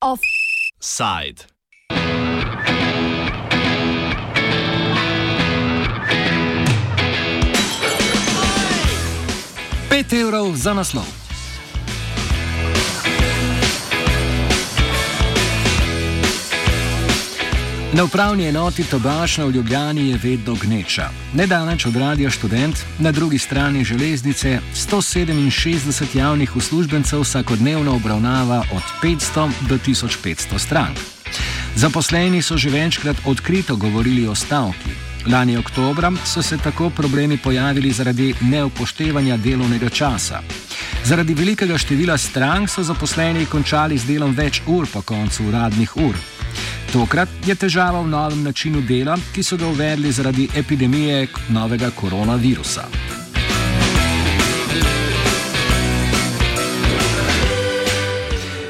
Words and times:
Offside. 0.00 1.44
Pet 9.88 10.12
evrov 10.12 10.56
za 10.56 10.72
naslov. 10.72 11.25
Na 17.96 18.04
upravni 18.04 18.44
enoti 18.44 18.84
Tobašna 18.84 19.44
v 19.44 19.50
Ljubljani 19.50 20.08
je 20.08 20.18
vedno 20.22 20.54
gneča. 20.54 21.08
Nedaleč 21.34 21.86
od 21.86 21.96
radia 21.96 22.30
študent, 22.30 22.76
na 22.98 23.12
drugi 23.12 23.38
strani 23.38 23.84
železnice, 23.84 24.58
167 24.74 26.16
javnih 26.16 26.56
uslužbencev 26.56 27.20
vsakodnevno 27.20 27.94
obravnava 27.96 28.62
od 28.72 28.82
500 29.02 29.50
do 29.68 29.78
1500 29.78 30.58
strank. 30.58 30.98
Zaposleni 31.76 32.42
so 32.42 32.56
že 32.56 32.70
večkrat 32.70 33.16
odkrito 33.24 33.76
govorili 33.76 34.28
o 34.28 34.34
stavki. 34.34 34.90
Lani 35.32 35.56
oktobra 35.56 36.12
so 36.24 36.42
se 36.42 36.58
tako 36.58 36.90
problemi 36.90 37.38
pojavili 37.38 37.92
zaradi 37.92 38.34
neupoštevanja 38.40 39.36
delovnega 39.36 39.88
časa. 39.88 40.42
Zaradi 41.04 41.34
velikega 41.34 41.78
števila 41.78 42.18
strank 42.18 42.70
so 42.70 42.82
zaposleni 42.82 43.46
končali 43.46 43.98
z 43.98 44.04
delom 44.04 44.34
več 44.34 44.62
ur 44.66 44.86
po 44.92 45.02
koncu 45.02 45.44
uradnih 45.48 45.96
ur. 45.96 46.35
Tokrat 46.92 47.28
je 47.46 47.54
težava 47.54 48.00
v 48.00 48.08
novem 48.08 48.42
načinu 48.42 48.80
dela, 48.80 49.18
ki 49.34 49.42
so 49.42 49.56
ga 49.56 49.66
uvedli 49.66 50.12
zaradi 50.12 50.48
epidemije 50.56 51.26
novega 51.48 51.90
koronavirusa. 51.90 52.86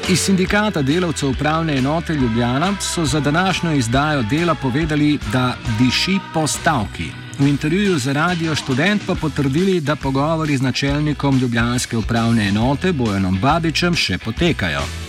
Iz 0.09 0.19
sindikata 0.19 0.81
delavcev 0.81 1.29
upravne 1.29 1.77
enote 1.77 2.13
Ljubljana 2.13 2.73
so 2.81 3.05
za 3.05 3.19
današnjo 3.19 3.71
izdajo 3.73 4.23
dela 4.23 4.55
povedali, 4.55 5.19
da 5.31 5.57
diši 5.79 6.19
po 6.33 6.47
stavki. 6.47 7.11
V 7.39 7.47
intervjuju 7.47 7.99
za 7.99 8.13
radio 8.13 8.55
študent 8.55 9.01
pa 9.07 9.15
potrdili, 9.15 9.81
da 9.81 9.95
pogovori 9.95 10.57
z 10.57 10.61
načelnikom 10.61 11.39
Ljubljanske 11.39 11.97
upravne 11.97 12.47
enote 12.47 12.93
Bojanom 12.93 13.37
Babičem 13.41 13.95
še 13.95 14.17
potekajo. 14.17 15.06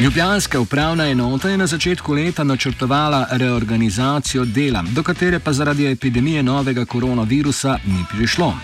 Ljubljanska 0.00 0.60
upravna 0.60 1.08
enota 1.08 1.48
je 1.48 1.56
na 1.56 1.66
začetku 1.66 2.12
leta 2.12 2.44
načrtovala 2.44 3.26
reorganizacijo 3.30 4.44
dela, 4.44 4.84
do 4.92 5.02
katere 5.02 5.38
pa 5.38 5.52
zaradi 5.52 5.86
epidemije 5.86 6.42
novega 6.42 6.84
koronavirusa 6.84 7.78
ni 7.86 8.04
prišlo. 8.12 8.54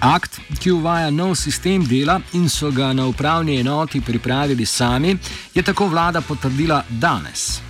Akt, 0.00 0.40
ki 0.58 0.70
uvaja 0.70 1.10
nov 1.10 1.34
sistem 1.34 1.84
dela 1.86 2.20
in 2.32 2.48
so 2.48 2.70
ga 2.70 2.92
na 2.92 3.06
upravni 3.06 3.60
enoti 3.60 4.00
pripravili 4.00 4.66
sami, 4.66 5.16
je 5.54 5.62
tako 5.62 5.88
vlada 5.88 6.20
potrdila 6.20 6.82
danes. 6.88 7.60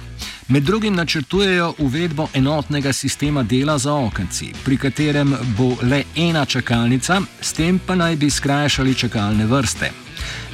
Med 0.49 0.63
drugim 0.63 0.95
načrtujejo 0.95 1.75
uvedbo 1.79 2.29
enotnega 2.35 2.93
sistema 2.93 3.43
dela 3.43 3.79
za 3.79 3.95
okenci, 3.95 4.53
pri 4.65 4.77
katerem 4.77 5.37
bo 5.59 5.77
le 5.83 6.05
ena 6.17 6.45
čakalnica, 6.45 7.21
s 7.41 7.53
tem 7.53 7.79
pa 7.79 7.95
naj 7.95 8.17
bi 8.17 8.31
skrajšali 8.31 8.95
čakalne 8.95 9.47
vrste. 9.47 10.06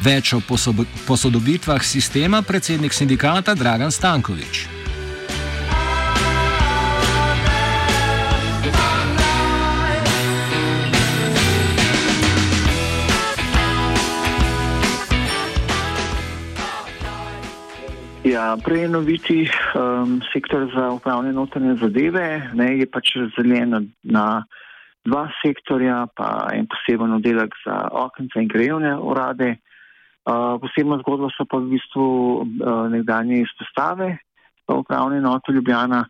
Več 0.03 0.33
o 0.35 0.41
posodobitvah 1.07 1.83
sistema 1.85 2.43
predsednik 2.43 2.93
sindikata 2.93 3.55
Dragan 3.55 3.93
Stankovič. 3.93 4.83
Ja, 18.25 18.57
prenoviti 18.65 19.49
um, 19.75 20.21
sektor 20.33 20.71
za 20.75 20.91
upravne 20.91 21.33
notranje 21.33 21.75
zadeve 21.75 22.51
ne, 22.55 22.79
je 22.79 22.87
pač 22.87 23.17
razdeljen 23.17 23.71
na, 23.71 23.81
na 24.03 24.27
dva 25.07 25.27
sektorja, 25.43 26.07
pa 26.17 26.49
en 26.55 26.69
poseben 26.71 27.17
oddelek 27.19 27.55
za 27.65 27.89
okence 28.05 28.41
in 28.41 28.49
grejevne 28.51 28.95
urade. 28.99 29.57
Uh, 30.23 30.55
posebna 30.63 31.01
zgodba 31.03 31.33
so 31.35 31.43
pa 31.51 31.59
v 31.59 31.75
bistvu 31.75 32.05
uh, 32.07 32.87
nekdanje 32.93 33.41
izpostave 33.43 34.13
upravne 34.71 35.19
enote 35.19 35.53
Ljubljana, 35.53 36.05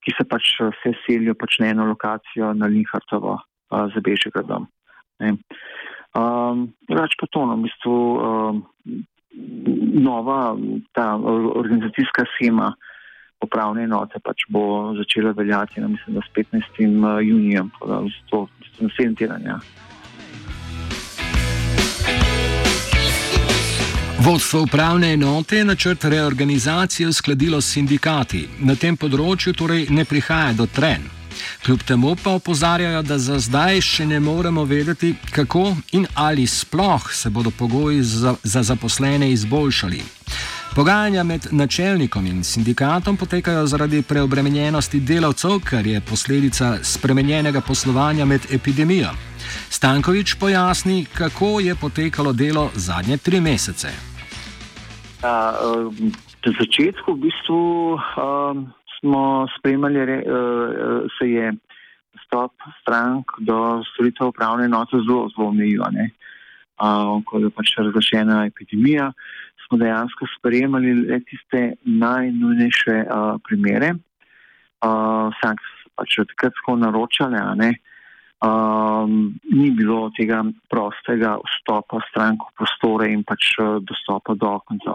ki 0.00 0.14
se 0.16 0.24
pač 0.24 0.54
vse 0.56 0.94
selijo 1.04 1.34
pač 1.36 1.58
na 1.60 1.68
eno 1.74 1.84
lokacijo 1.90 2.54
na 2.56 2.66
Linhartovo 2.66 3.36
uh, 3.36 3.84
za 3.92 4.00
Bežigradom. 4.00 4.66
Um, 5.20 6.72
Drugač 6.88 7.14
pa 7.20 7.28
to, 7.28 7.44
no, 7.44 7.58
v 7.60 7.68
bistvu 7.68 7.94
um, 8.16 8.62
nova 10.00 10.56
ta 10.96 11.14
organizacijska 11.20 12.24
schema 12.34 12.72
upravne 13.48 13.88
enote 13.88 14.20
pač 14.24 14.46
bo 14.48 14.94
začela 15.00 15.32
veljati, 15.36 15.80
no, 15.80 15.88
mislim, 15.96 16.20
da 16.20 16.24
s 16.24 16.30
15. 16.36 16.78
Eh, 16.78 17.24
junijem, 17.26 17.70
zato 17.80 18.46
naslednji 18.80 19.16
teden. 19.16 19.42
Ja. 19.46 19.58
Vodstvo 24.18 24.62
upravne 24.62 25.12
enote 25.12 25.56
je 25.56 25.64
načrt 25.64 26.04
reorganizacije 26.04 27.08
uskladilo 27.08 27.60
s 27.60 27.72
sindikati. 27.72 28.48
Na 28.60 28.74
tem 28.74 28.96
področju 28.96 29.54
torej 29.54 29.86
ne 29.94 30.04
prihaja 30.04 30.52
do 30.58 30.66
tren. 30.66 31.06
Kljub 31.64 31.82
temu 31.86 32.16
pa 32.22 32.34
opozarjajo, 32.34 33.02
da 33.02 33.18
za 33.18 33.38
zdaj 33.38 33.80
še 33.80 34.06
ne 34.06 34.20
moremo 34.20 34.64
vedeti, 34.64 35.14
kako 35.30 35.76
in 35.92 36.06
ali 36.14 36.46
sploh 36.46 37.12
se 37.14 37.30
bodo 37.30 37.50
pogoji 37.50 38.02
za, 38.02 38.34
za 38.42 38.62
zaposlene 38.62 39.30
izboljšali. 39.32 40.02
Pogajanja 40.76 41.22
med 41.22 41.46
načelnikom 41.52 42.26
in 42.26 42.44
sindikatom 42.44 43.16
potekajo 43.16 43.66
zaradi 43.66 44.02
preobremenjenosti 44.02 45.00
delavcev, 45.00 45.60
kar 45.70 45.86
je 45.86 46.00
posledica 46.00 46.76
spremenjenega 46.82 47.60
poslovanja 47.60 48.24
med 48.24 48.40
epidemijo. 48.52 49.08
Stankovič 49.70 50.34
pojasni, 50.40 51.06
kako 51.18 51.60
je 51.60 51.74
potekalo 51.74 52.32
delo 52.32 52.70
zadnje 52.74 53.16
tri 53.16 53.40
mesece. 53.40 53.88
Na 55.22 55.52
uh, 55.58 55.94
začetku 56.60 57.12
v 57.12 57.18
bistvu, 57.18 57.94
uh, 57.94 58.00
smo 59.00 59.46
spremljali, 59.58 60.22
uh, 60.22 61.02
se 61.18 61.30
je 61.30 61.52
stop 62.26 62.52
strank 62.82 63.24
do 63.38 63.82
storitev 63.92 64.28
upravne 64.28 64.64
enote 64.64 64.96
zelo, 65.08 65.28
zelo 65.36 65.48
omejil. 65.48 65.82
Uh, 65.82 67.24
ko 67.24 67.38
je 67.38 67.50
pač 67.50 67.74
razglašena 67.78 68.46
epidemija, 68.46 69.12
smo 69.68 69.78
dejansko 69.78 70.26
sprejemali 70.38 70.94
le 70.94 71.20
tiste 71.28 71.76
najnujnejše 71.84 72.96
uh, 73.04 73.36
primere. 73.44 73.94
Uh, 74.80 75.28
Vsak 75.36 75.60
so 75.60 75.92
pač 75.98 76.16
takrat 76.32 76.54
tako 76.56 76.76
naročali, 76.80 77.36
a 77.36 77.54
ne. 77.54 77.74
Um, 78.38 79.34
ni 79.50 79.72
bilo 79.74 80.12
tega 80.14 80.44
prostega 80.70 81.40
vstopa 81.42 81.98
strank 82.06 82.38
v 82.38 82.54
prostore 82.54 83.10
in 83.10 83.24
pač 83.26 83.58
dostopa 83.82 84.38
do 84.38 84.52
konca. 84.62 84.94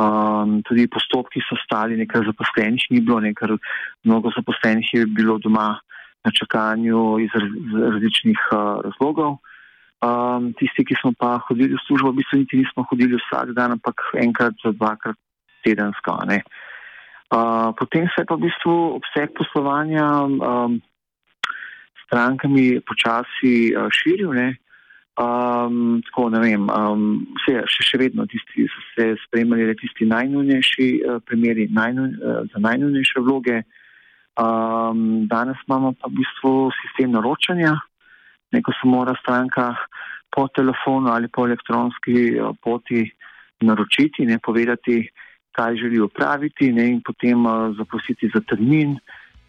Um, 0.00 0.62
tudi 0.64 0.88
postopki 0.88 1.42
so 1.44 1.58
stali, 1.60 2.00
nekaj 2.00 2.24
zaposlenih 2.30 2.86
ni 2.90 3.04
bilo, 3.04 3.20
nekaj 3.20 3.58
mnogo 4.08 4.32
zaposlenih 4.32 4.88
je 4.94 5.04
bilo 5.06 5.36
doma 5.38 5.76
na 6.24 6.30
čakanju 6.32 7.20
iz 7.20 7.32
različnih 7.36 8.40
uh, 8.52 8.80
razlogov. 8.88 9.36
Um, 10.00 10.54
tisti, 10.56 10.80
ki 10.88 10.96
smo 10.96 11.12
pa 11.12 11.36
hodili 11.44 11.76
v 11.76 11.82
službo, 11.84 12.14
v 12.14 12.24
bistvu 12.24 12.40
niti 12.40 12.56
nismo 12.56 12.86
hodili 12.88 13.20
vsak 13.20 13.52
dan, 13.52 13.76
ampak 13.76 14.00
enkrat, 14.16 14.56
dvakrat 14.64 15.16
tedensko. 15.60 16.16
Uh, 16.24 17.76
potem 17.76 18.08
se 18.08 18.24
je 18.24 18.26
pa 18.26 18.34
v 18.40 18.48
bistvu 18.48 18.96
obseg 18.96 19.28
poslovanja 19.36 20.24
um, 20.24 20.80
strankami 22.08 22.80
počasi 22.80 23.76
uh, 23.76 23.92
širil. 23.92 24.32
Ne? 24.32 24.48
Um, 25.20 26.00
tako, 26.08 26.32
ne 26.32 26.40
vem, 26.40 26.64
um, 26.72 27.28
vse, 27.42 27.60
še, 27.68 27.84
še 27.92 28.00
vedno 28.00 28.24
tisti 28.24 28.64
so 28.72 28.80
se 28.94 29.06
spremljali, 29.26 29.68
le 29.68 29.76
tisti 29.76 30.08
najnujnejši 30.08 30.88
uh, 31.04 31.20
primeri 31.28 31.68
najnuj, 31.68 32.08
uh, 32.16 32.40
za 32.48 32.58
najnujnejše 32.62 33.20
vloge. 33.20 33.60
Um, 34.40 35.28
danes 35.28 35.60
imamo 35.68 35.92
pa 36.00 36.08
v 36.08 36.22
bistvu 36.22 36.72
sistem 36.80 37.12
naročanja, 37.12 37.76
neko 38.52 38.72
se 38.72 38.88
mora 38.88 39.14
stranka 39.20 39.74
po 40.30 40.48
telefonu 40.48 41.10
ali 41.10 41.28
po 41.28 41.46
elektronski 41.46 42.38
uh, 42.38 42.54
poti 42.62 43.10
naročiti, 43.60 44.26
ne 44.26 44.38
povedati, 44.38 45.08
kaj 45.52 45.76
želi 45.76 46.00
upraviti 46.00 46.72
ne, 46.72 46.86
in 46.90 47.00
potem 47.04 47.46
uh, 47.46 47.76
zaprositi 47.76 48.30
za 48.34 48.40
termin 48.40 48.98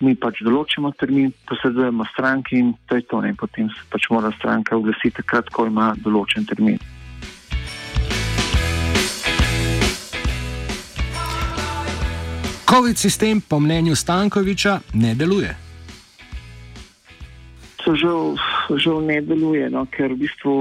mi 0.02 0.16
pač 0.18 0.42
določimo 0.46 0.92
termin, 0.98 1.32
posredujemo 1.48 2.06
stranki 2.12 2.58
in 2.60 2.74
to 2.90 2.98
je 2.98 3.06
to. 3.08 3.22
Ne? 3.22 3.36
Potem 3.38 3.70
se 3.70 3.86
pač 3.94 4.10
mora 4.14 4.32
stranka 4.38 4.76
oglasiti 4.78 5.22
takrat, 5.22 5.52
ko 5.54 5.68
ima 5.70 5.92
določen 6.02 6.48
termin. 6.50 6.82
COVID 12.72 12.96
sistem, 12.96 13.42
po 13.44 13.60
mnenju 13.60 13.98
Stankoviča, 14.00 14.80
ne 14.96 15.12
deluje. 15.20 15.52
So 17.84 17.98
že 17.98 18.08
žal 18.78 19.02
ne 19.04 19.22
deluje, 19.22 19.70
no, 19.70 19.86
ker 19.92 20.14
v 20.14 20.24
bistvu, 20.24 20.56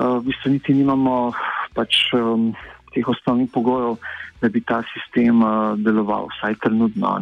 uh, 0.00 0.16
v 0.20 0.22
bistvu 0.28 0.56
niti 0.56 0.76
nimamo 0.76 1.32
pač, 1.76 2.08
um, 2.16 2.50
teh 2.92 3.06
osnovnih 3.08 3.50
pogojev, 3.52 4.00
da 4.40 4.48
bi 4.52 4.60
ta 4.60 4.82
sistem 4.92 5.40
uh, 5.44 5.76
deloval, 5.80 6.28
vsaj 6.36 6.58
trenutno. 6.64 7.16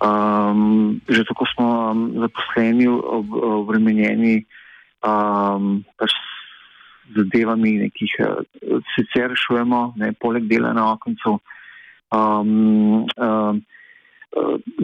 Um, 0.00 1.00
že 1.08 1.24
tako 1.28 1.44
smo 1.54 1.68
um, 1.90 2.04
zaposleni, 2.22 2.88
ob, 2.88 3.34
obremenjeni 3.34 4.44
um, 5.04 5.82
pač 5.98 6.14
zadevami, 7.16 7.84
nekih 7.88 8.12
uh, 8.22 8.80
sicer 8.94 9.34
rešujemo, 9.34 9.94
ne, 9.98 10.12
poleg 10.14 10.46
dela 10.46 10.72
na 10.72 10.92
okencu. 10.94 11.40
Um, 12.10 13.06
um, 13.18 13.62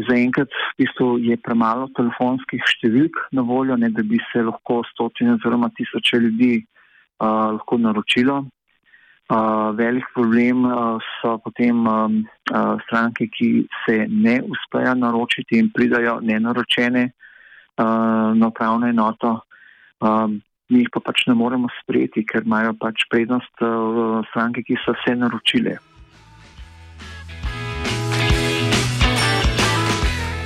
Zaenkrat 0.08 0.50
v 0.50 0.82
bistvu 0.82 1.06
je 1.22 1.36
premalo 1.38 1.86
telefonskih 1.94 2.62
številk 2.66 3.28
na 3.36 3.44
voljo, 3.46 3.76
ne, 3.78 3.92
da 3.94 4.02
bi 4.02 4.18
se 4.32 4.42
lahko 4.42 4.80
stotine 4.90 5.36
oziroma 5.36 5.70
tisoče 5.76 6.18
ljudi 6.18 6.52
uh, 6.58 7.54
lahko 7.54 7.78
naročilo. 7.78 8.42
Uh, 9.26 9.74
velik 9.78 10.06
problem 10.14 10.66
uh, 10.66 10.98
so 11.18 11.36
potem 11.42 11.86
um, 11.86 12.18
uh, 12.50 12.74
stranke, 12.86 13.26
ki 13.30 13.66
se 13.84 14.06
ne 14.10 14.40
uspejo 14.42 14.94
naročiti 14.94 15.58
in 15.58 15.70
pridajo 15.74 16.20
nenaročene 16.22 17.08
uh, 17.10 18.34
na 18.34 18.50
upravno 18.50 18.86
enoto. 18.86 19.40
Um, 20.02 20.40
mi 20.70 20.82
jih 20.82 20.90
pa 20.94 21.02
pač 21.02 21.26
ne 21.30 21.34
moremo 21.38 21.70
sprejeti, 21.82 22.26
ker 22.26 22.46
imajo 22.46 22.74
pač 22.78 23.06
prednost 23.10 23.62
uh, 23.62 24.22
stranke, 24.30 24.66
ki 24.66 24.78
so 24.82 24.94
se 25.06 25.14
naročile. 25.14 25.78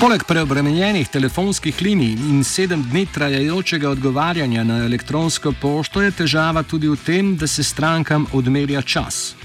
Poleg 0.00 0.23
preobremenjenih 0.25 1.08
telefonskih 1.12 1.82
linij 1.85 2.14
in 2.32 2.44
sedem 2.44 2.81
dni 2.88 3.02
trajajočega 3.14 3.91
odgovarjanja 3.91 4.62
na 4.64 4.79
elektronsko 4.85 5.52
pošto 5.61 6.00
je 6.00 6.11
težava 6.11 6.62
tudi 6.62 6.88
v 6.88 6.97
tem, 6.97 7.35
da 7.37 7.47
se 7.47 7.62
strankam 7.62 8.25
odmerja 8.32 8.81
čas. 8.82 9.37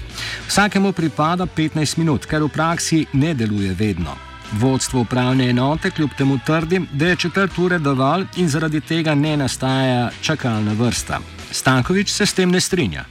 Vsakemu 0.48 0.94
pripada 0.96 1.44
15 1.46 1.98
minut, 1.98 2.24
kar 2.24 2.40
v 2.40 2.48
praksi 2.48 3.04
ne 3.12 3.34
deluje 3.34 3.74
vedno. 3.76 4.16
Vodstvo 4.56 5.04
upravne 5.04 5.50
enote 5.50 5.90
kljub 5.90 6.16
temu 6.18 6.38
trdi, 6.46 6.80
da 6.92 7.12
je 7.12 7.16
četrt 7.16 7.58
ure 7.58 7.78
dovolj 7.78 8.24
in 8.36 8.48
zaradi 8.48 8.80
tega 8.80 9.14
ne 9.14 9.36
nastaja 9.36 10.10
čakalna 10.22 10.72
vrsta. 10.72 11.20
Stankovič 11.52 12.08
se 12.08 12.26
s 12.26 12.34
tem 12.34 12.50
ne 12.50 12.60
strinja. 12.60 13.04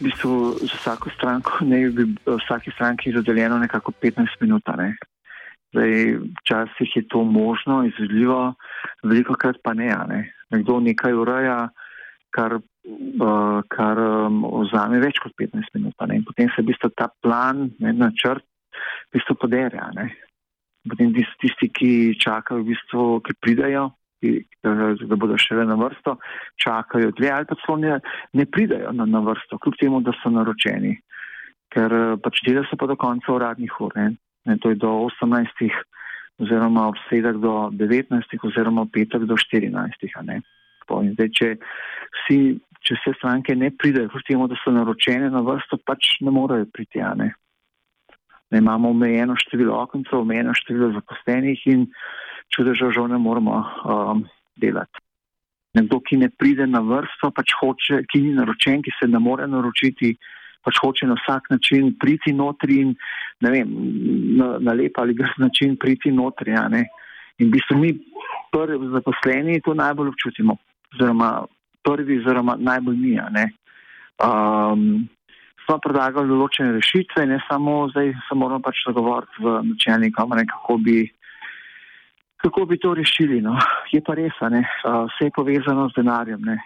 V 0.00 0.04
bistvu 0.04 0.58
za 0.60 0.74
vsako 0.74 1.10
stranko 1.14 1.64
ne 1.64 1.90
bi 1.90 2.14
vsaki 2.26 2.70
stranki 2.74 3.12
razdeljeno 3.12 3.58
nekako 3.58 3.92
15 4.02 4.40
minut. 4.40 4.62
Ne? 4.76 4.96
Zdaj, 5.76 6.16
včasih 6.40 6.96
je 6.96 7.08
to 7.08 7.20
možno, 7.24 7.84
izvedljivo, 7.84 8.54
veliko 9.02 9.34
krat 9.34 9.56
pa 9.62 9.74
ne. 9.74 9.92
ne. 10.08 10.32
Nekdo 10.50 10.80
nekaj 10.80 11.12
ureja, 11.12 11.68
kar, 12.32 12.54
uh, 12.56 13.60
kar 13.68 14.00
um, 14.00 14.40
vzame 14.62 15.02
več 15.04 15.20
kot 15.20 15.36
15 15.36 15.76
minut. 15.76 15.92
Ne. 16.08 16.16
In 16.16 16.24
potem 16.24 16.48
se 16.48 16.64
v 16.64 16.70
bistvu 16.70 16.92
ta 16.96 17.10
plan, 17.20 17.68
ne, 17.76 17.92
načrt, 17.92 18.46
v 19.10 19.18
bistvu 19.18 19.36
poderja. 19.36 19.90
Ne. 20.00 20.08
Potem 20.88 21.12
tisti, 21.12 21.68
ki 21.68 21.92
čakajo, 22.24 22.64
v 22.64 22.72
bistvu, 22.72 23.06
ki 23.28 23.36
pridajo, 23.44 23.90
ki, 24.24 24.36
da 24.64 25.20
bodo 25.20 25.36
še 25.36 25.60
na 25.60 25.76
vrsto, 25.76 26.16
čakajo 26.56 27.12
dve 27.20 27.36
ali 27.36 27.52
pa 27.52 27.60
celo 27.66 27.82
ne, 27.84 27.98
ne 28.32 28.48
pridajo 28.48 28.96
na, 28.96 29.04
na 29.04 29.20
vrsto, 29.28 29.60
kljub 29.60 29.76
temu, 29.76 30.00
da 30.00 30.16
so 30.22 30.32
naročeni. 30.32 30.96
Ker 31.68 31.92
pač 32.24 32.46
dela 32.46 32.64
se 32.64 32.78
pa 32.80 32.88
do 32.88 32.96
konca 32.96 33.34
uradnih 33.34 33.82
ur. 33.84 33.92
Ne 33.98 34.14
ne, 34.46 34.58
to 34.62 34.70
je 34.70 34.78
do 34.80 34.90
18, 35.08 35.66
oziroma 36.42 36.88
ob 36.88 37.00
sredah 37.06 37.38
do 37.40 37.54
19, 37.72 38.38
oziroma 38.42 38.86
petek 38.92 39.26
do 39.26 39.36
14. 39.36 40.06
Zdaj, 40.86 41.30
če, 41.34 41.48
vsi, 42.20 42.38
če 42.84 42.98
vse 42.98 43.14
stranke 43.18 43.56
ne 43.58 43.72
pridejo, 43.74 44.10
kljub 44.12 44.26
temu, 44.28 44.46
da 44.50 44.58
so 44.60 44.70
naročene 44.74 45.30
na 45.32 45.42
vrsto, 45.42 45.80
pač 45.82 46.18
ne 46.22 46.30
morejo 46.34 46.68
priti. 46.72 47.02
Ne. 47.18 47.32
Ne, 48.50 48.60
imamo 48.62 48.92
omejeno 48.94 49.34
število 49.40 49.74
okencev, 49.74 50.20
omejeno 50.22 50.54
število 50.54 50.92
zaposlenih 50.94 51.66
in 51.72 51.88
čudežo 52.54 52.92
žal 52.94 53.10
ne 53.10 53.18
moramo 53.18 53.58
um, 53.58 54.22
delati. 54.54 55.02
Nekdo, 55.76 55.98
ki 56.00 56.20
ne 56.22 56.30
pride 56.30 56.64
na 56.70 56.80
vrsto, 56.80 57.32
pač 57.34 57.52
hoče, 57.58 58.04
ki 58.08 58.22
ni 58.22 58.36
naročen, 58.38 58.84
ki 58.86 58.94
se 58.96 59.08
ne 59.10 59.18
more 59.20 59.48
naročiti, 59.50 60.14
pač 60.66 60.80
hoče 60.82 61.06
na 61.06 61.16
vsak 61.20 61.50
način 61.54 61.94
priti 62.00 62.34
notri 62.34 62.80
in 62.82 62.94
ne 63.40 63.50
vem, 63.54 63.74
na, 64.38 64.56
na 64.58 64.74
lep 64.74 64.98
ali 64.98 65.14
grd 65.14 65.38
način 65.38 65.76
priti 65.78 66.10
notri. 66.12 66.56
In 67.38 67.48
v 67.48 67.52
bistvu 67.52 67.78
mi 67.78 67.92
prvi 68.52 68.90
zaposleni 68.92 69.60
to 69.62 69.74
najbolj 69.74 70.14
občutimo, 70.14 70.56
oziroma 70.94 71.44
prvi, 71.84 72.18
oziroma 72.22 72.56
najbolj 72.58 72.96
mi. 72.96 73.18
Um, 74.16 75.06
smo 75.66 75.78
predlagali 75.82 76.30
določene 76.30 76.76
rešitve, 76.78 77.26
ne 77.28 77.40
samo 77.48 77.86
zdaj, 77.92 78.14
se 78.28 78.38
moramo 78.38 78.64
pač 78.64 78.86
dogovoriti 78.88 79.44
v 79.44 79.58
načelni 79.72 80.12
kamere, 80.14 80.46
kako 80.48 80.78
bi. 80.82 81.04
Kako 82.36 82.66
bi 82.68 82.76
to 82.78 82.92
rešili? 82.94 83.40
No? 83.42 83.56
Je 83.94 84.00
pa 84.04 84.14
res, 84.14 84.36
da 84.38 84.50
vse 85.08 85.28
je 85.28 85.34
povezano 85.34 85.88
z 85.90 85.98
denarjem. 85.98 86.42
Ne? 86.46 86.58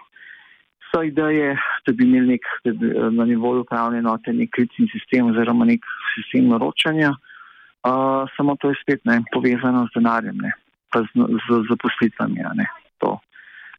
So 0.90 1.02
ideje, 1.02 1.56
da 1.86 1.92
bi 1.92 2.04
imeli 2.04 2.34
nek, 2.34 2.46
bi 2.64 2.92
na 3.16 3.24
nivoju 3.24 3.64
upravne 3.64 3.98
enote 3.98 4.32
nek 4.32 4.50
klicni 4.54 4.88
sistem 4.92 5.30
oziroma 5.30 5.64
nek 5.64 5.86
sistem 6.14 6.48
naročanja, 6.50 7.12
uh, 7.12 8.26
samo 8.36 8.56
to 8.60 8.70
je 8.70 8.80
spet 8.82 9.04
ne, 9.04 9.20
povezano 9.32 9.86
z 9.86 9.98
denarjem, 9.98 10.42
ne, 10.42 10.52
pa 10.92 11.02
z, 11.06 11.28
z 11.46 11.62
zaposlitvami. 11.70 12.42
Ne, 12.58 12.66
to. 12.98 13.18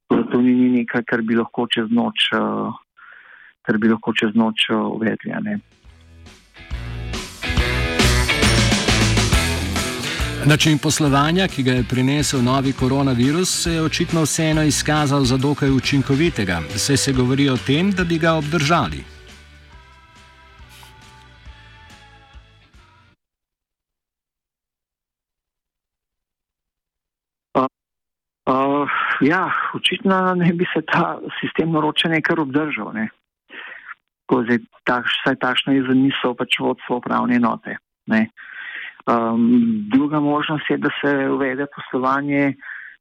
to 0.08 0.42
ni 0.42 0.69
nekaj, 0.78 1.04
kar 1.08 1.22
bi 1.22 1.36
lahko 1.40 1.68
čez 1.68 1.92
noč, 1.92 2.31
uh, 2.38 2.72
kar 3.68 3.78
bi 3.78 3.92
lahko 3.92 4.14
čez 4.14 4.36
noč 4.36 4.69
uvedli. 4.72 5.36
Uh, 5.36 5.81
Način 10.46 10.78
poslovanja, 10.78 11.48
ki 11.48 11.64
ga 11.64 11.72
je 11.72 11.84
prinesel 11.90 12.42
novi 12.44 12.74
koronavirus, 12.74 13.50
se 13.64 13.72
je 13.72 13.82
očitno 13.82 14.22
vseeno 14.22 14.64
izkazal 14.64 15.24
za 15.24 15.38
dokaj 15.38 15.70
učinkovitega, 15.70 16.62
saj 16.76 16.98
se 16.98 17.14
govori 17.14 17.50
o 17.50 17.58
tem, 17.58 17.92
da 17.92 18.04
bi 18.04 18.18
ga 18.18 18.34
obdržali. 18.34 19.04
Uh, 27.54 27.66
uh, 28.46 28.90
ja, 29.22 29.52
očitno 29.74 30.36
ne 30.36 30.54
bi 30.54 30.66
se 30.74 30.82
ta 30.94 31.20
sistem 31.42 31.71
naročanja 31.71 32.21
kar 32.21 32.40
obdržal. 32.40 32.94
Vsaj 34.31 35.36
takšno 35.40 35.74
je 35.74 35.83
zamisel 35.90 36.33
pač 36.33 36.60
vodstvo 36.60 36.98
upravne 36.98 37.36
enote. 37.36 37.78
Ne. 38.06 38.30
Um, 39.08 39.90
druga 39.92 40.20
možnost 40.20 40.70
je, 40.70 40.78
da 40.78 40.90
se 41.02 41.30
uvede 41.30 41.66
poslovanje, 41.76 42.54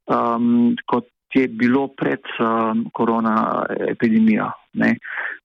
um, 0.07 0.77
kot 0.87 1.05
je 1.35 1.49
bilo 1.49 1.89
pred 1.89 2.21
um, 2.39 2.87
korona 2.93 3.65
epidemijo. 3.89 4.51
Ne? 4.73 4.97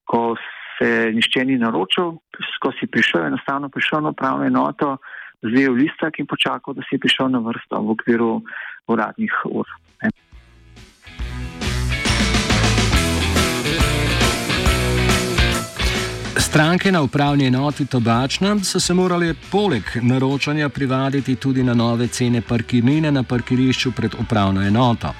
Ko 0.05 0.35
se 0.77 1.11
nišče 1.13 1.45
ni 1.45 1.57
naročil, 1.57 2.15
ko 2.61 2.71
si 2.79 2.87
prišel, 2.87 3.25
enostavno 3.25 3.69
prišel 3.69 4.01
na 4.01 4.09
upravno 4.09 4.45
enoto, 4.45 4.97
zvel 5.41 5.73
listak 5.73 6.19
in 6.19 6.27
počakal, 6.27 6.73
da 6.73 6.81
si 6.89 6.97
prišel 6.97 7.29
na 7.29 7.39
vrsto 7.39 7.81
v 7.81 7.95
okviru 7.95 8.31
uradnih 8.87 9.33
ur. 9.51 9.67
Ne? 10.03 10.09
Stranke 16.55 16.91
na 16.91 17.01
upravni 17.01 17.45
enoti 17.45 17.85
Tobačna 17.85 18.63
so 18.63 18.79
se 18.79 18.93
morali 18.93 19.35
poleg 19.51 19.83
naročanja 20.01 20.69
privaditi 20.69 21.35
tudi 21.35 21.63
na 21.63 21.73
nove 21.73 22.07
cene 22.07 22.41
parkirnine 22.41 23.11
na 23.11 23.23
parkirišču 23.23 23.91
pred 23.91 24.13
upravno 24.19 24.61
enoto. 24.61 25.11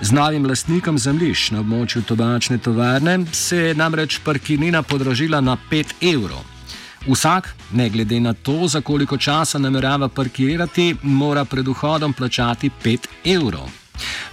Z 0.00 0.12
novim 0.12 0.46
lastnikom 0.46 0.98
zemljišč 0.98 1.50
na 1.50 1.60
območju 1.60 2.02
Tobačne 2.02 2.58
tovarne 2.58 3.14
se 3.32 3.56
je 3.56 3.74
namreč 3.74 4.18
parkirnina 4.24 4.82
podražila 4.82 5.40
na 5.40 5.56
5 5.70 5.94
evrov. 6.14 6.44
Vsak, 7.06 7.48
ne 7.72 7.88
glede 7.88 8.20
na 8.20 8.34
to, 8.34 8.68
za 8.68 8.80
koliko 8.80 9.16
časa 9.16 9.58
namerava 9.58 10.08
parkirati, 10.08 10.96
mora 11.02 11.44
pred 11.44 11.68
vhodom 11.68 12.12
plačati 12.12 12.70
5 12.84 13.08
evrov. 13.24 13.83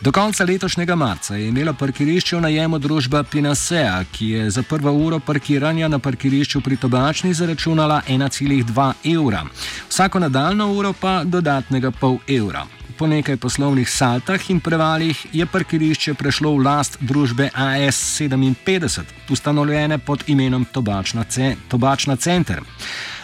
Do 0.02 0.12
konca 0.12 0.44
letošnjega 0.44 0.96
marca 0.96 1.36
je 1.36 1.48
imela 1.48 1.74
parkirišče 1.74 2.36
v 2.36 2.42
najemu 2.42 2.80
družba 2.80 3.24
Pinasea, 3.24 4.04
ki 4.12 4.30
je 4.30 4.50
za 4.50 4.64
prvo 4.64 4.92
uro 4.92 5.20
parkiranja 5.20 5.88
na 5.88 6.00
parkirišču 6.00 6.62
pri 6.62 6.78
Tobačni 6.78 7.34
zaračunala 7.34 8.02
1,2 8.08 9.14
evra, 9.14 9.44
vsako 9.90 10.20
nadaljno 10.20 10.72
uro 10.74 10.94
pa 10.94 11.22
dodatnega 11.24 11.92
pol 11.92 12.18
evra. 12.28 12.66
Po 12.98 13.08
nekaj 13.08 13.38
poslovnih 13.38 13.90
saltah 13.90 14.50
in 14.50 14.60
prevalih 14.60 15.26
je 15.34 15.46
parkirišče 15.46 16.14
prešlo 16.14 16.56
v 16.58 16.66
last 16.66 16.98
družbe 17.00 17.52
AS57, 17.54 19.02
ustanovljene 19.30 19.98
pod 19.98 20.24
imenom 20.28 20.66
Tobačna, 20.66 21.24
ce 21.24 21.56
Tobačna 21.68 22.16
Center. 22.16 22.62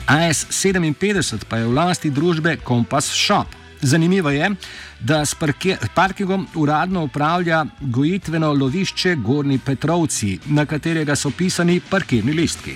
AS57 0.08 1.46
pa 1.50 1.58
je 1.58 1.66
v 1.66 1.74
lasti 1.74 2.10
družbe 2.10 2.58
Compass 2.68 3.10
Shop 3.26 3.67
Zanimivo 3.82 4.30
je, 4.30 4.52
da 5.00 5.26
s 5.26 5.36
parkingom 5.96 6.48
uradno 6.56 7.04
upravlja 7.04 7.66
gojitveno 7.82 8.54
lovišče 8.54 9.16
Gorni 9.16 9.60
Petrovci, 9.60 10.40
na 10.46 10.66
katerega 10.66 11.16
so 11.16 11.32
pisani 11.38 11.82
parkirni 11.90 12.34
listki. 12.34 12.76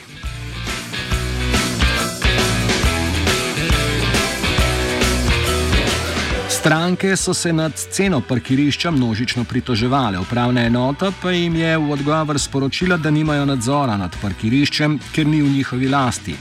Stranke 6.62 7.16
so 7.18 7.34
se 7.34 7.54
nad 7.54 7.74
ceno 7.74 8.22
parkirišča 8.22 8.92
množično 8.92 9.44
pritoževale, 9.44 10.20
upravna 10.20 10.62
enota 10.66 11.12
pa 11.22 11.32
jim 11.32 11.56
je 11.56 11.78
v 11.78 11.92
odgovor 11.92 12.40
sporočila, 12.40 12.98
da 12.98 13.10
nimajo 13.10 13.46
nadzora 13.46 13.98
nad 13.98 14.18
parkiriščem, 14.22 15.00
ker 15.12 15.26
ni 15.28 15.42
v 15.42 15.50
njihovi 15.50 15.90
lasti. 15.90 16.36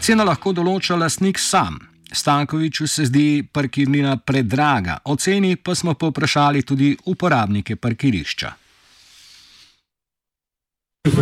Ceno 0.00 0.24
lahko 0.24 0.54
določa 0.56 0.96
lasnik 0.96 1.38
sam. 1.38 1.95
Stankoviču 2.16 2.86
se 2.86 3.04
zdi 3.04 3.48
parkirnina 3.52 4.16
predraga, 4.16 4.98
o 5.04 5.16
ceni 5.16 5.56
pa 5.56 5.74
smo 5.74 5.94
povprašali 5.94 6.62
tudi 6.62 6.96
uporabnike 7.04 7.76
parkirišča. 7.76 8.52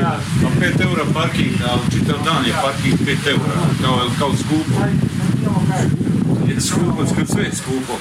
Ja, 0.01 0.21
5 0.61 0.81
evrov 0.81 1.13
parking, 1.15 1.61
a 1.69 1.79
učitelj 1.87 2.21
dan 2.25 2.47
je 2.47 2.53
parking 2.63 2.99
5 3.01 3.29
evrov, 3.31 3.65
kao, 3.83 4.11
kao 4.19 4.37
skupo. 4.37 4.81
Je 6.49 6.61
skupo, 6.61 7.07
skupo, 7.07 7.27
sve 7.27 7.45
je 7.45 7.53
skupo. 7.53 7.99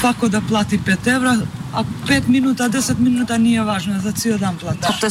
svako 0.00 0.28
da 0.28 0.40
plati 0.48 0.78
5 0.86 1.14
evra, 1.16 1.36
а 1.72 1.84
5 1.84 2.28
минута, 2.28 2.70
10 2.70 2.98
минута 2.98 3.38
не 3.38 3.54
е 3.54 3.62
важно, 3.62 4.00
за 4.00 4.12
цел 4.12 4.38
дан 4.38 4.56
платаш. 4.56 5.10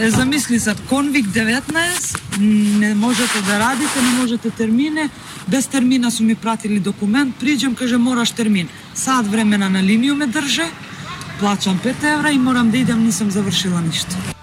Е, 0.00 0.10
замисли 0.10 0.60
се, 0.60 0.74
конвик 0.88 1.26
19, 1.26 2.40
не 2.78 2.94
можете 2.94 3.42
да 3.46 3.58
радите, 3.58 4.02
не 4.02 4.20
можете 4.20 4.50
термине, 4.50 5.10
без 5.48 5.66
термина 5.66 6.10
су 6.10 6.24
ми 6.24 6.34
пратили 6.34 6.80
документ, 6.80 7.36
приđem, 7.36 7.74
каже, 7.74 7.98
мораш 7.98 8.30
термин. 8.30 8.68
Сад 8.94 9.26
времена 9.26 9.68
на 9.68 9.82
линију 9.82 10.14
ме 10.14 10.26
држе, 10.26 10.66
плачам 11.38 11.78
5 11.84 12.14
евра 12.14 12.30
и 12.30 12.38
морам 12.38 12.70
да 12.70 12.78
идам, 12.78 13.04
не 13.04 13.12
сум 13.12 13.30
завршила 13.30 13.80
ништо. 13.80 14.33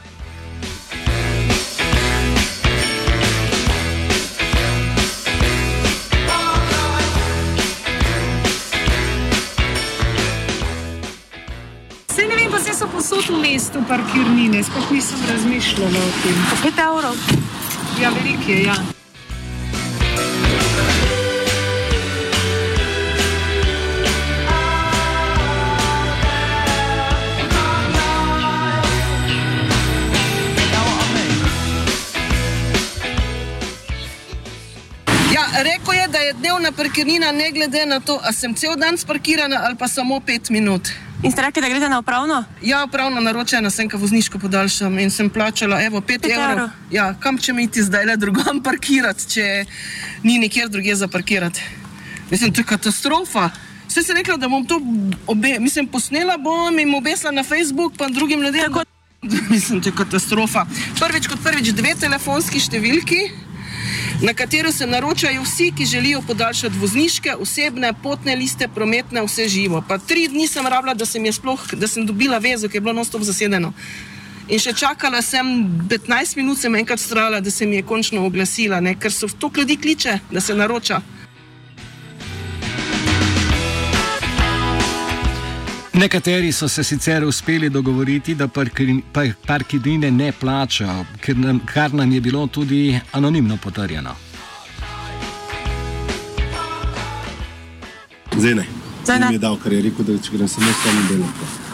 V 13.31 13.39
mestu 13.41 13.79
parkirnine, 13.87 14.63
sploh 14.63 14.91
nisem 14.91 15.19
razmišljala 15.29 15.99
o 15.99 16.11
tem. 16.23 16.37
Po 16.49 16.55
5 16.67 16.79
evrov. 16.83 17.15
Ja, 18.01 18.09
velik 18.09 18.47
je, 18.47 18.63
ja. 18.63 18.75
Ja, 35.31 35.43
rekel 35.63 35.93
je, 35.93 36.07
da 36.07 36.19
je 36.19 36.33
dnevna 36.33 36.71
parkirnina 36.71 37.31
ne 37.31 37.51
glede 37.51 37.85
na 37.85 37.99
to, 37.99 38.19
ali 38.23 38.33
sem 38.33 38.55
cel 38.55 38.75
dan 38.75 38.97
sparkirana 38.97 39.63
ali 39.63 39.77
pa 39.77 39.87
samo 39.87 40.19
pet 40.19 40.49
minut. 40.49 40.91
In 41.23 41.31
ste 41.31 41.41
rekli, 41.41 41.61
da 41.61 41.69
greste 41.69 41.89
na 41.89 41.99
upravno? 41.99 42.43
Ja, 42.61 42.83
upravno 42.83 43.21
naročena 43.21 43.69
sem, 43.69 43.89
ka 43.89 43.97
vozniško 43.97 44.39
podaljšam 44.39 44.99
in 44.99 45.11
sem 45.11 45.29
plačala, 45.29 45.81
evo, 45.85 46.01
5 46.01 46.25
evrov. 46.33 46.69
Ja, 46.91 47.13
kam 47.19 47.37
če 47.37 47.53
mi 47.53 47.67
iti 47.69 47.83
zdaj 47.83 48.05
le 48.09 48.15
drugam 48.17 48.61
parkirati, 48.67 49.27
če 49.29 49.65
ni 50.23 50.39
nikjer 50.41 50.69
drugje 50.69 50.95
za 50.95 51.07
parkirati? 51.07 51.61
Mislim, 52.31 52.53
to 52.53 52.61
je 52.61 52.65
katastrofa. 52.65 53.49
Vse 53.87 54.01
sem 54.03 54.17
rekla, 54.17 54.39
da 54.41 54.49
bom 54.49 54.65
to 54.65 54.79
obe, 55.27 55.59
mislim, 55.59 55.87
posnela 55.87 56.39
bom 56.41 56.79
in 56.79 56.95
obesla 56.95 57.31
na 57.31 57.43
Facebook, 57.43 57.93
pa 57.97 58.09
drugim 58.09 58.41
ljudem. 58.41 58.73
Tako... 58.73 58.83
Mislim, 59.53 59.81
to 59.81 59.89
je 59.89 59.95
katastrofa. 59.95 60.65
Prvič 60.99 61.27
kot 61.27 61.43
prvič 61.43 61.69
dve 61.77 61.93
telefonski 62.01 62.59
številki 62.59 63.27
na 64.21 64.33
katero 64.33 64.71
se 64.71 64.87
naročajo 64.87 65.41
vsi, 65.41 65.71
ki 65.77 65.85
želijo 65.85 66.21
podaljšati 66.21 66.77
vozniške, 66.77 67.35
osebne, 67.35 67.93
potne 68.03 68.35
liste, 68.35 68.67
prometne, 68.67 69.23
vse 69.25 69.47
živo. 69.47 69.83
Pa 69.87 69.97
tri 69.97 70.27
dni 70.27 70.47
sem 70.47 70.67
rabila, 70.67 70.93
da 70.93 71.05
sem, 71.05 71.33
sploh, 71.33 71.73
da 71.73 71.87
sem 71.87 72.05
dobila 72.05 72.37
vezo, 72.37 72.69
ki 72.69 72.77
je 72.77 72.81
bilo 72.81 72.93
nostop 72.93 73.21
zasedeno. 73.21 73.73
In 74.47 74.59
še 74.59 74.73
čakala 74.73 75.21
sem 75.21 75.47
15 75.89 76.37
minut, 76.37 76.59
sem 76.59 76.75
enkrat 76.75 76.99
strala, 76.99 77.39
da 77.39 77.51
se 77.51 77.65
mi 77.65 77.75
je 77.75 77.87
končno 77.87 78.25
oglasila, 78.25 78.81
ne? 78.81 78.95
ker 78.99 79.13
so 79.13 79.27
to 79.27 79.51
ljudi 79.57 79.77
kliče, 79.77 80.19
da 80.31 80.41
se 80.41 80.55
naroča. 80.55 81.01
Nekateri 86.01 86.51
so 86.51 86.67
se 86.67 86.83
sicer 86.83 87.23
uspeli 87.25 87.69
dogovoriti, 87.69 88.35
da 88.35 88.47
parkirnine 89.47 90.11
ne 90.11 90.31
plačajo, 90.31 91.05
kar 91.65 91.93
nam 91.93 92.11
je 92.11 92.21
bilo 92.21 92.47
tudi 92.47 92.99
anonimno 93.11 93.57
potrjeno. 93.57 94.15
Zdaj 98.37 98.55
ne. 98.55 98.65
Zdaj 99.03 99.19
ne. 99.19 99.27
Mi 99.27 99.33
je 99.33 99.39
dal, 99.39 99.57
kar 99.63 99.73
je 99.73 99.81
rekel, 99.81 100.05
da 100.05 100.17
če 100.17 100.31
grem 100.33 100.47
samo 100.47 100.71
s 100.71 100.83
tem 100.83 101.05
delom. 101.09 101.70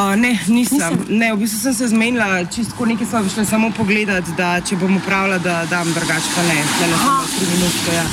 Uh, 0.00 0.16
ne, 0.16 0.38
nisem. 0.46 1.04
Ne, 1.08 1.32
v 1.34 1.36
bistvu 1.36 1.58
sem 1.60 1.74
se 1.74 1.88
zmenila, 1.88 2.44
čisto 2.44 2.86
nekaj 2.86 3.06
smo 3.06 3.28
šli 3.28 3.46
samo 3.46 3.70
pogledati, 3.76 4.32
da 4.36 4.60
če 4.60 4.76
bom 4.76 4.96
upravila, 4.96 5.38
da 5.38 5.66
dam 5.70 5.92
drugače, 5.92 6.30
pa 6.36 6.42
ne, 6.42 6.54
ne, 6.54 6.86
ne, 6.88 6.96
samo 6.96 7.26
tri 7.36 7.46
minutke. 7.52 7.94
Ja. 7.94 8.04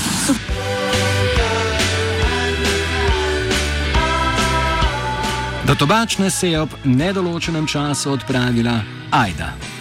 Do 5.68 5.76
tobačne 5.76 6.30
se 6.30 6.52
je 6.52 6.62
ob 6.62 6.70
nedoločenem 6.84 7.68
času 7.68 8.12
odpravila 8.12 8.82
Aida. 9.12 9.77